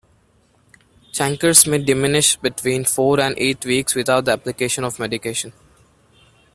[1.11, 5.53] Chancres may diminish between four and eight weeks without the application of medication.